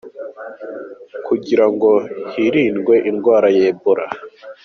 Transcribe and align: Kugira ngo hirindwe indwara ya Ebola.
Kugira 1.25 1.65
ngo 1.73 1.91
hirindwe 2.31 2.93
indwara 3.09 3.47
ya 3.55 3.63
Ebola. 3.71 4.05